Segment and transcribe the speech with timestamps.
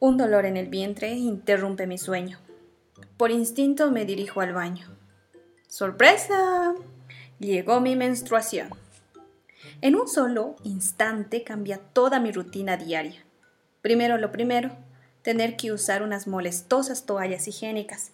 [0.00, 2.38] Un dolor en el vientre interrumpe mi sueño.
[3.16, 4.88] Por instinto me dirijo al baño.
[5.68, 6.74] ¡Sorpresa!
[7.38, 8.70] Llegó mi menstruación.
[9.80, 13.22] En un solo instante cambia toda mi rutina diaria.
[13.80, 14.76] Primero lo primero,
[15.22, 18.12] tener que usar unas molestosas toallas higiénicas.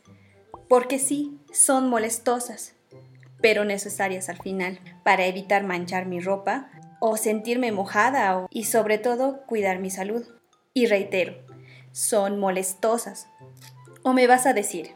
[0.69, 2.75] Porque sí, son molestosas,
[3.41, 9.43] pero necesarias al final, para evitar manchar mi ropa o sentirme mojada y sobre todo
[9.47, 10.27] cuidar mi salud.
[10.73, 11.35] Y reitero,
[11.93, 13.29] son molestosas.
[14.03, 14.93] O me vas a decir,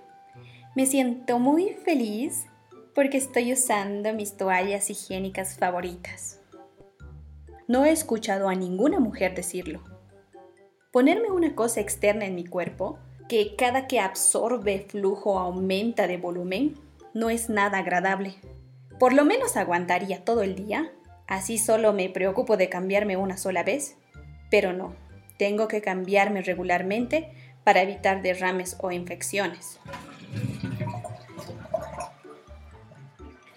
[0.75, 2.47] me siento muy feliz
[2.95, 6.41] porque estoy usando mis toallas higiénicas favoritas.
[7.69, 9.98] No he escuchado a ninguna mujer decirlo.
[10.91, 16.77] Ponerme una cosa externa en mi cuerpo, que cada que absorbe flujo aumenta de volumen,
[17.13, 18.37] no es nada agradable.
[18.99, 20.91] Por lo menos aguantaría todo el día,
[21.27, 23.97] así solo me preocupo de cambiarme una sola vez,
[24.51, 24.97] pero no,
[25.37, 27.33] tengo que cambiarme regularmente
[27.65, 29.79] para evitar derrames o infecciones.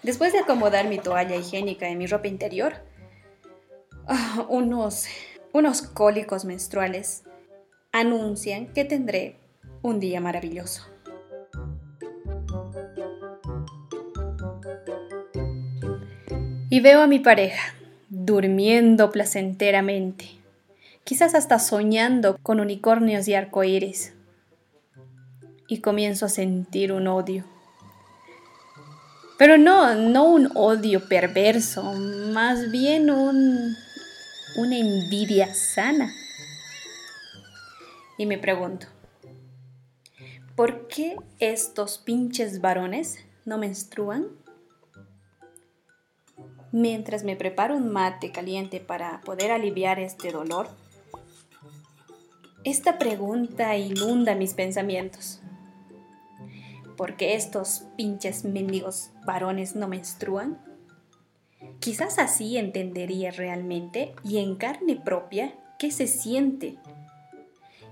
[0.02, 2.74] Después de acomodar mi toalla higiénica en mi ropa interior,
[4.06, 5.06] ah, unos,
[5.52, 7.24] unos cólicos menstruales
[7.92, 9.36] anuncian que tendré
[9.82, 10.86] un día maravilloso.
[16.70, 17.74] Y veo a mi pareja
[18.08, 20.42] durmiendo placenteramente
[21.04, 24.14] quizás hasta soñando con unicornios y arcoíris.
[25.68, 27.44] Y comienzo a sentir un odio.
[29.38, 33.74] Pero no, no un odio perverso, más bien un,
[34.56, 36.12] una envidia sana.
[38.18, 38.86] Y me pregunto,
[40.54, 44.28] ¿por qué estos pinches varones no menstruan?
[46.70, 50.68] Mientras me preparo un mate caliente para poder aliviar este dolor,
[52.64, 55.40] esta pregunta inunda mis pensamientos.
[56.96, 60.71] ¿Por qué estos pinches mendigos varones no menstruan?
[61.82, 66.76] Quizás así entendería realmente y en carne propia qué se siente.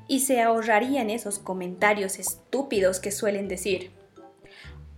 [0.07, 3.91] Y se ahorrarían esos comentarios estúpidos que suelen decir.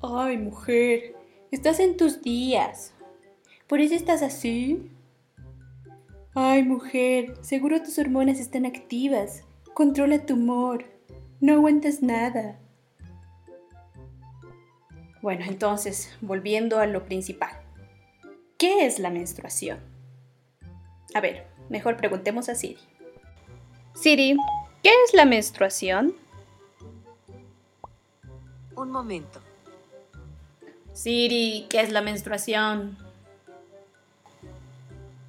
[0.03, 1.15] Ay, mujer,
[1.51, 2.93] estás en tus días.
[3.67, 4.91] ¿Por eso estás así?
[6.35, 9.45] Ay, mujer, seguro tus hormonas están activas.
[9.73, 10.85] Controla tu humor.
[11.41, 12.61] No aguantas nada.
[15.23, 17.62] Bueno, entonces, volviendo a lo principal.
[18.63, 19.81] ¿Qué es la menstruación?
[21.15, 22.79] A ver, mejor preguntemos a Siri.
[23.93, 24.37] Siri,
[24.85, 26.15] ¿qué es la menstruación?
[28.77, 29.41] Un momento.
[30.93, 32.97] Siri, ¿qué es la menstruación?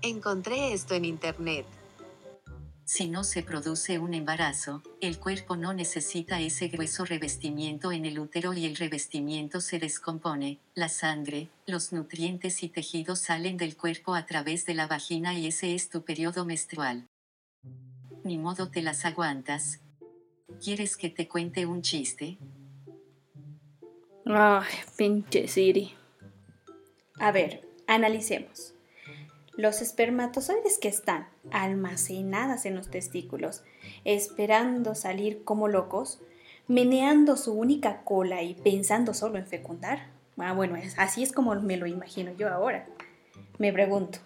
[0.04, 1.66] Encontré esto en internet.
[2.86, 8.20] Si no se produce un embarazo, el cuerpo no necesita ese grueso revestimiento en el
[8.20, 14.16] útero y el revestimiento se descompone, la sangre, los nutrientes y tejidos salen del cuerpo
[14.16, 17.08] a través de la vagina y ese es tu periodo menstrual.
[18.26, 19.80] Ni modo te las aguantas.
[20.62, 22.38] ¿Quieres que te cuente un chiste?
[24.26, 25.94] Ay, pinche Siri.
[27.20, 28.74] A ver, analicemos.
[29.56, 33.64] Los espermatozoides que están almacenadas en los testículos,
[34.04, 36.20] esperando salir como locos,
[36.68, 40.08] meneando su única cola y pensando solo en fecundar.
[40.38, 42.88] Ah, bueno, así es como me lo imagino yo ahora.
[43.60, 44.20] Me pregunto,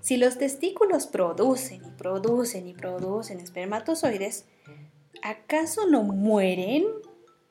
[0.00, 4.46] si los testículos producen y producen y producen espermatozoides,
[5.22, 6.86] ¿acaso no mueren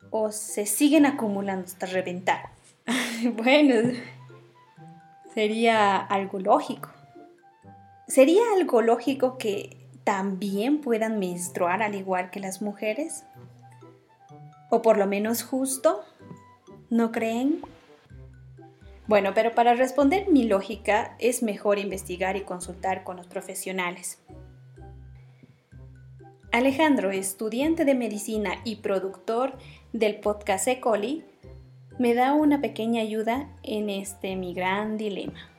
[0.10, 2.52] o se siguen acumulando hasta reventar?
[3.36, 3.92] bueno,
[5.38, 6.90] sería algo lógico.
[8.08, 13.24] ¿Sería algo lógico que también puedan menstruar al igual que las mujeres?
[14.72, 16.04] ¿O por lo menos justo?
[16.90, 17.62] ¿No creen?
[19.06, 24.18] Bueno, pero para responder mi lógica es mejor investigar y consultar con los profesionales.
[26.52, 29.54] Alejandro, estudiante de medicina y productor
[29.94, 31.26] del podcast Ecoli,
[32.00, 35.50] me da una pequeña ayuda en este mi gran dilema.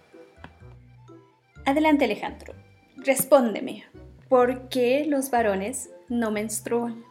[1.64, 2.55] Adelante Alejandro,
[2.96, 3.85] respóndeme,
[4.29, 7.05] ¿por qué los varones no menstruan?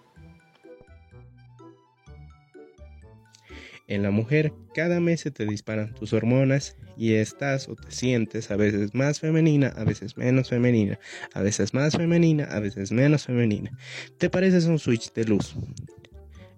[3.90, 8.52] En la mujer, cada mes se te disparan tus hormonas y estás o te sientes
[8.52, 11.00] a veces más femenina, a veces menos femenina,
[11.34, 13.72] a veces más femenina, a veces menos femenina.
[14.18, 15.56] Te pareces un switch de luz.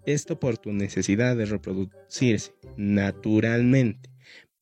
[0.09, 4.09] Esto por tu necesidad de reproducirse naturalmente.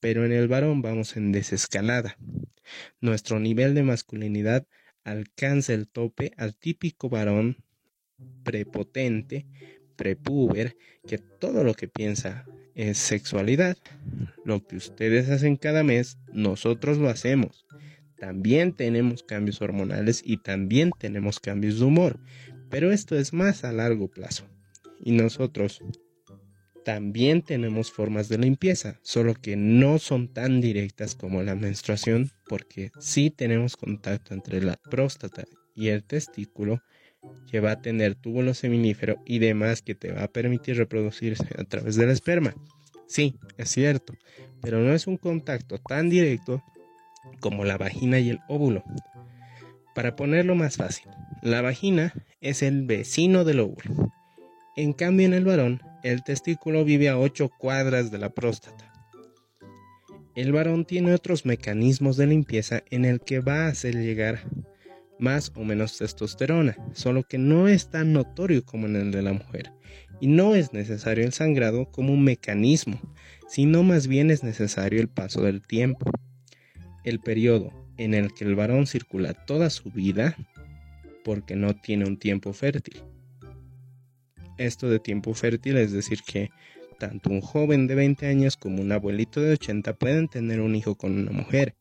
[0.01, 2.17] Pero en el varón vamos en desescalada.
[2.99, 4.67] Nuestro nivel de masculinidad
[5.05, 7.63] alcanza el tope al típico varón
[8.43, 9.45] prepotente,
[9.95, 10.75] prepuber,
[11.07, 12.45] que todo lo que piensa
[12.75, 13.77] es sexualidad.
[14.43, 17.65] Lo que ustedes hacen cada mes, nosotros lo hacemos.
[18.17, 22.19] También tenemos cambios hormonales y también tenemos cambios de humor,
[22.69, 24.45] pero esto es más a largo plazo.
[24.99, 25.81] Y nosotros
[26.87, 32.91] también tenemos formas de limpieza, solo que no son tan directas como la menstruación, porque
[32.99, 35.43] sí tenemos contacto entre la próstata
[35.75, 36.81] y el testículo,
[37.51, 41.63] que va a tener túbulo seminífero y demás que te va a permitir reproducirse a
[41.65, 42.55] través del esperma.
[43.07, 44.13] Sí, es cierto,
[44.61, 46.63] pero no es un contacto tan directo
[47.41, 48.83] como la vagina y el óvulo.
[49.93, 51.09] Para ponerlo más fácil,
[51.41, 54.11] la vagina es el vecino del óvulo.
[54.77, 58.93] En cambio, en el varón, el testículo vive a 8 cuadras de la próstata.
[60.35, 64.43] El varón tiene otros mecanismos de limpieza en el que va a hacer llegar
[65.17, 69.33] más o menos testosterona, solo que no es tan notorio como en el de la
[69.33, 69.71] mujer.
[70.19, 72.99] Y no es necesario el sangrado como un mecanismo,
[73.47, 76.07] sino más bien es necesario el paso del tiempo.
[77.03, 80.37] El periodo en el que el varón circula toda su vida
[81.23, 83.01] porque no tiene un tiempo fértil.
[84.57, 86.49] Esto de tiempo fértil es decir que
[86.99, 90.95] tanto un joven de 20 años como un abuelito de 80 pueden tener un hijo
[90.95, 91.75] con una mujer.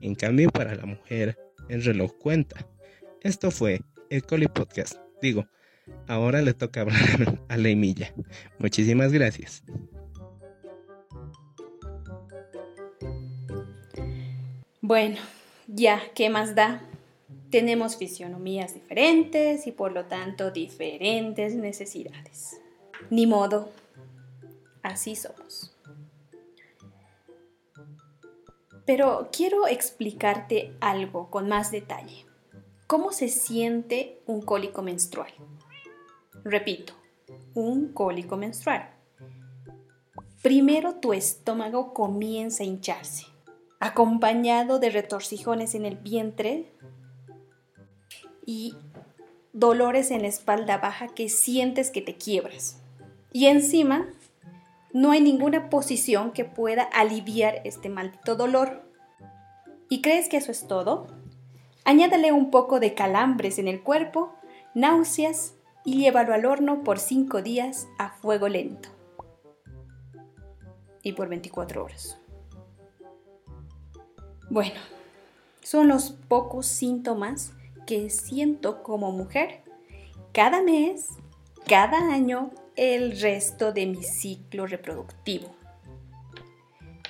[0.00, 1.38] En cambio, para la mujer,
[1.68, 2.66] el reloj cuenta.
[3.22, 3.80] Esto fue
[4.10, 4.96] el Coli Podcast.
[5.22, 5.46] Digo,
[6.06, 8.12] ahora le toca hablar a la Emilla.
[8.58, 9.62] Muchísimas gracias.
[14.80, 15.16] Bueno,
[15.66, 16.80] ya, ¿qué más da?
[17.56, 22.60] Tenemos fisionomías diferentes y por lo tanto diferentes necesidades.
[23.08, 23.70] Ni modo,
[24.82, 25.74] así somos.
[28.84, 32.26] Pero quiero explicarte algo con más detalle.
[32.86, 35.32] ¿Cómo se siente un cólico menstrual?
[36.44, 36.92] Repito,
[37.54, 38.90] un cólico menstrual.
[40.42, 43.24] Primero tu estómago comienza a hincharse,
[43.80, 46.75] acompañado de retorcijones en el vientre
[48.46, 48.74] y
[49.52, 52.80] dolores en la espalda baja que sientes que te quiebras.
[53.32, 54.06] Y encima,
[54.92, 58.82] no hay ninguna posición que pueda aliviar este maldito dolor.
[59.90, 61.08] ¿Y crees que eso es todo?
[61.84, 64.32] Añádale un poco de calambres en el cuerpo,
[64.74, 65.54] náuseas
[65.84, 68.88] y llévalo al horno por 5 días a fuego lento.
[71.02, 72.18] Y por 24 horas.
[74.50, 74.80] Bueno,
[75.62, 77.52] son los pocos síntomas
[77.86, 79.62] que siento como mujer
[80.32, 81.08] cada mes,
[81.66, 85.54] cada año, el resto de mi ciclo reproductivo.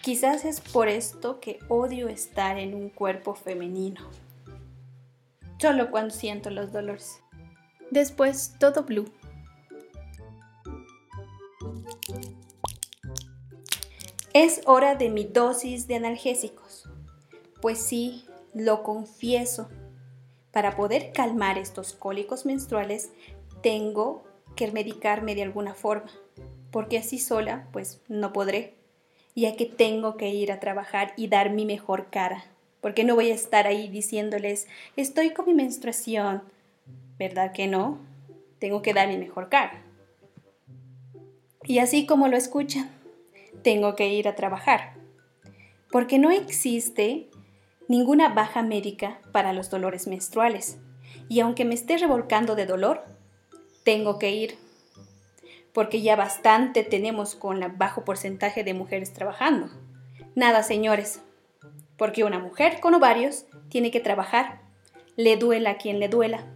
[0.03, 4.09] Quizás es por esto que odio estar en un cuerpo femenino
[5.59, 7.21] solo cuando siento los dolores.
[7.91, 9.11] Después todo blue.
[14.33, 16.89] Es hora de mi dosis de analgésicos.
[17.63, 19.69] Pues sí, lo confieso.
[20.57, 23.13] Para poder calmar estos cólicos menstruales,
[23.63, 24.25] tengo
[24.55, 26.11] que medicarme de alguna forma,
[26.71, 28.73] porque así sola, pues no podré,
[29.35, 32.47] ya que tengo que ir a trabajar y dar mi mejor cara
[32.81, 34.67] porque no voy a estar ahí diciéndoles,
[34.97, 36.43] estoy con mi menstruación.
[37.19, 37.99] ¿Verdad que no?
[38.59, 39.83] Tengo que dar mi mejor cara.
[41.65, 42.89] Y así como lo escuchan,
[43.63, 44.95] tengo que ir a trabajar,
[45.91, 47.29] porque no existe
[47.89, 50.79] ninguna baja médica para los dolores menstruales.
[51.29, 53.05] Y aunque me esté revolcando de dolor,
[53.85, 54.59] tengo que ir,
[55.73, 59.71] porque ya bastante tenemos con el bajo porcentaje de mujeres trabajando.
[60.35, 61.21] Nada, señores,
[61.97, 64.61] porque una mujer con ovarios tiene que trabajar,
[65.17, 66.47] le duela a quien le duela.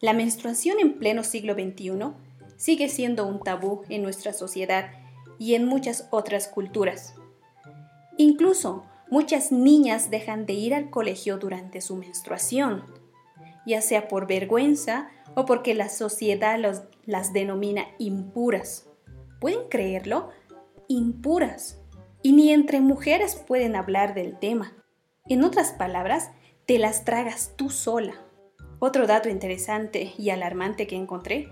[0.00, 1.92] La menstruación en pleno siglo XXI
[2.56, 4.90] sigue siendo un tabú en nuestra sociedad
[5.38, 7.14] y en muchas otras culturas.
[8.16, 12.84] Incluso muchas niñas dejan de ir al colegio durante su menstruación,
[13.66, 16.58] ya sea por vergüenza o porque la sociedad
[17.04, 18.88] las denomina impuras.
[19.40, 20.30] ¿Pueden creerlo?
[20.86, 21.80] impuras
[22.22, 24.74] y ni entre mujeres pueden hablar del tema.
[25.26, 26.30] En otras palabras,
[26.66, 28.14] te las tragas tú sola.
[28.80, 31.48] Otro dato interesante y alarmante que encontré,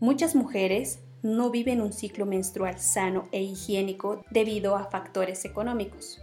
[0.00, 6.20] Muchas mujeres no viven un ciclo menstrual sano e higiénico debido a factores económicos.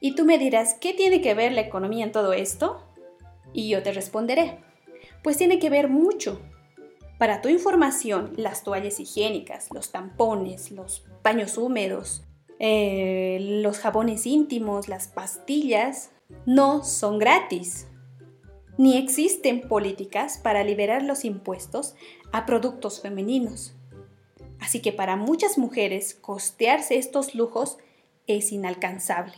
[0.00, 2.86] Y tú me dirás, ¿qué tiene que ver la economía en todo esto?
[3.52, 4.58] Y yo te responderé,
[5.22, 6.40] pues tiene que ver mucho.
[7.18, 12.24] Para tu información, las toallas higiénicas, los tampones, los paños húmedos,
[12.58, 16.12] eh, los jabones íntimos, las pastillas,
[16.46, 17.88] no son gratis.
[18.78, 21.94] Ni existen políticas para liberar los impuestos
[22.32, 23.74] a productos femeninos.
[24.60, 27.78] Así que para muchas mujeres costearse estos lujos
[28.26, 29.34] es inalcanzable.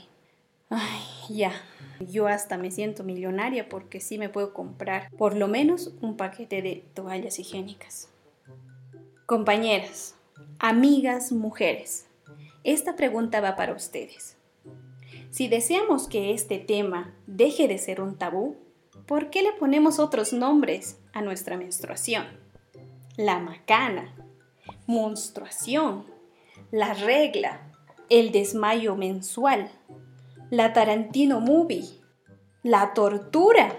[0.68, 1.52] Ay, ya,
[2.00, 6.62] yo hasta me siento millonaria porque sí me puedo comprar por lo menos un paquete
[6.62, 8.08] de toallas higiénicas.
[9.26, 10.14] Compañeras,
[10.58, 12.06] amigas, mujeres,
[12.64, 14.36] esta pregunta va para ustedes.
[15.30, 18.56] Si deseamos que este tema deje de ser un tabú,
[19.06, 22.26] ¿por qué le ponemos otros nombres a nuestra menstruación?
[23.16, 24.14] La macana,
[24.92, 26.06] menstruación,
[26.70, 27.60] la regla,
[28.08, 29.70] el desmayo mensual,
[30.50, 31.88] la Tarantino Movie,
[32.62, 33.74] la tortura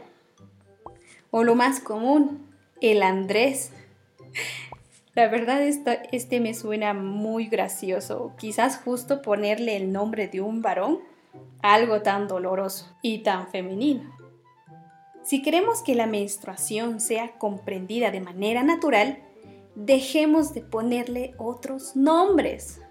[1.31, 2.49] o lo más común,
[2.81, 3.71] el Andrés.
[5.15, 11.01] La verdad este me suena muy gracioso, quizás justo ponerle el nombre de un varón
[11.61, 14.11] algo tan doloroso y tan femenino.
[15.23, 19.19] Si queremos que la menstruación sea comprendida de manera natural,
[19.75, 22.81] dejemos de ponerle otros nombres.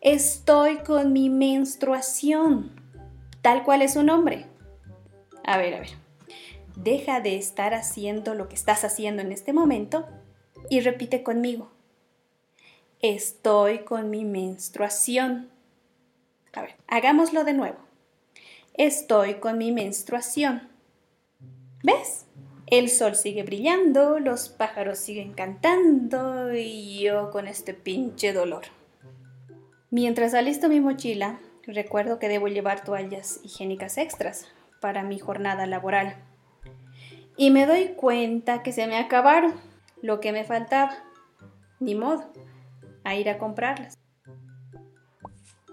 [0.00, 2.72] Estoy con mi menstruación,
[3.40, 4.46] tal cual es su nombre.
[5.44, 5.90] A ver, a ver.
[6.76, 10.06] Deja de estar haciendo lo que estás haciendo en este momento
[10.70, 11.70] y repite conmigo.
[13.00, 15.50] Estoy con mi menstruación.
[16.52, 17.78] A ver, hagámoslo de nuevo.
[18.74, 20.68] Estoy con mi menstruación.
[21.82, 22.26] ¿Ves?
[22.72, 28.62] El sol sigue brillando, los pájaros siguen cantando y yo con este pinche dolor.
[29.90, 34.48] Mientras alisto mi mochila, recuerdo que debo llevar toallas higiénicas extras
[34.80, 36.16] para mi jornada laboral.
[37.36, 39.52] Y me doy cuenta que se me acabaron
[40.00, 40.94] lo que me faltaba.
[41.78, 42.32] Ni modo,
[43.04, 43.98] a ir a comprarlas.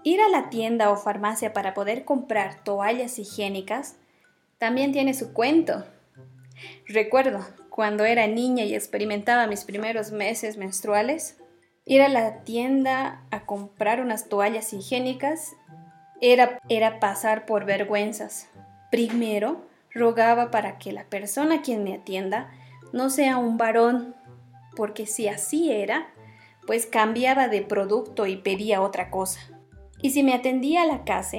[0.04, 3.96] Ir a la tienda o farmacia para poder comprar toallas higiénicas
[4.58, 5.86] también tiene su cuento.
[6.86, 11.38] Recuerdo cuando era niña y experimentaba mis primeros meses menstruales,
[11.84, 15.56] ir a la tienda a comprar unas toallas higiénicas
[16.20, 18.48] era, era pasar por vergüenzas.
[18.90, 22.50] Primero, rogaba para que la persona quien me atienda
[22.92, 24.14] no sea un varón,
[24.76, 26.12] porque si así era,
[26.66, 29.40] pues cambiaba de producto y pedía otra cosa.
[30.02, 31.38] Y si me atendía a la casa,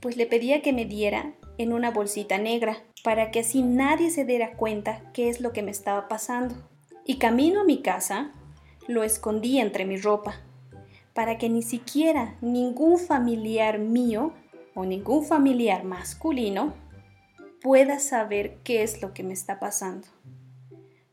[0.00, 4.24] pues le pedía que me diera en una bolsita negra, para que así nadie se
[4.24, 6.54] diera cuenta qué es lo que me estaba pasando.
[7.04, 8.32] Y camino a mi casa,
[8.88, 10.40] lo escondí entre mi ropa,
[11.12, 14.32] para que ni siquiera ningún familiar mío
[14.74, 16.72] o ningún familiar masculino
[17.60, 20.08] pueda saber qué es lo que me está pasando.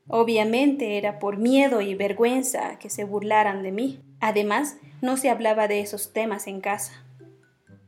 [0.07, 3.99] Obviamente era por miedo y vergüenza que se burlaran de mí.
[4.21, 7.03] Además, no se hablaba de esos temas en casa.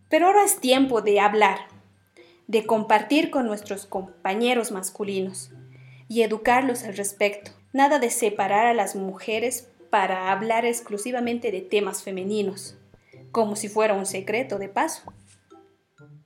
[0.10, 1.60] Pero ahora es tiempo de hablar,
[2.50, 5.51] de compartir con nuestros compañeros masculinos
[6.08, 7.51] y educarlos al respecto.
[7.74, 12.75] Nada de separar a las mujeres para hablar exclusivamente de temas femeninos,
[13.32, 15.13] como si fuera un secreto de paso.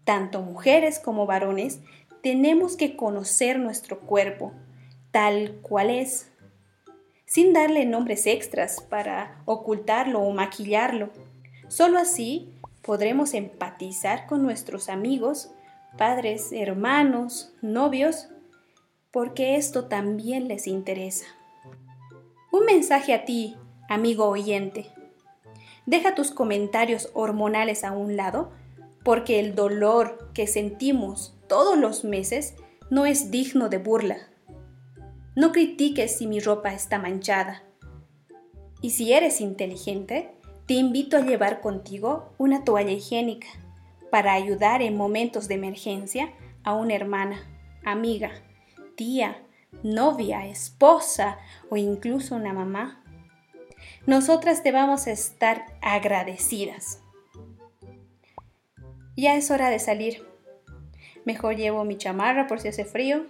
[0.06, 1.82] Tanto mujeres como varones
[2.22, 4.54] tenemos que conocer nuestro cuerpo
[5.12, 6.32] tal cual es,
[7.26, 11.10] sin darle nombres extras para ocultarlo o maquillarlo.
[11.68, 15.52] Solo así podremos empatizar con nuestros amigos
[15.98, 18.30] padres, hermanos, novios,
[19.12, 21.26] porque esto también les interesa.
[22.52, 23.56] Un mensaje a ti,
[23.90, 24.88] amigo oyente.
[25.86, 28.52] Deja tus comentarios hormonales a un lado,
[29.04, 32.56] porque el dolor que sentimos todos los meses
[32.90, 34.18] no es digno de burla.
[35.36, 37.64] No critiques si mi ropa está manchada.
[38.82, 40.32] Y si eres inteligente,
[40.66, 43.48] te invito a llevar contigo una toalla higiénica
[44.14, 46.32] para ayudar en momentos de emergencia
[46.64, 47.50] a una hermana,
[47.84, 48.30] amiga,
[48.96, 49.42] tía,
[49.82, 51.40] novia, esposa
[51.72, 53.04] o incluso una mamá.
[54.06, 57.02] Nosotras te vamos a estar agradecidas.
[59.18, 60.24] Ya es hora de salir.
[61.26, 63.26] Mejor llevo mi chamarra por si hace frío,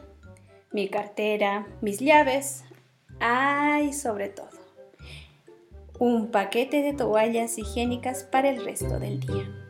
[0.73, 2.65] mi cartera, mis llaves,
[3.21, 4.59] ay, sobre todo,
[5.97, 9.62] un paquete de toallas higiénicas para el resto del día.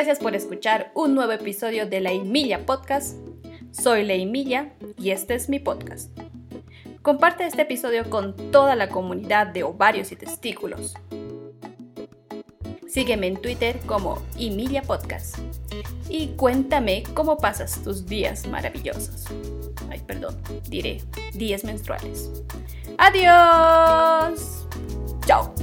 [0.00, 3.18] Gracias por escuchar un nuevo episodio de La Emilia Podcast.
[3.70, 6.18] Soy La Emilia y este es mi podcast.
[7.02, 10.94] Comparte este episodio con toda la comunidad de ovarios y testículos.
[12.88, 15.36] Sígueme en Twitter como Emilia Podcast.
[16.08, 19.26] Y cuéntame cómo pasas tus días maravillosos.
[19.90, 20.34] Ay, perdón,
[20.70, 21.02] diré
[21.34, 22.30] días menstruales.
[22.96, 24.66] Adiós.
[25.26, 25.54] Chao.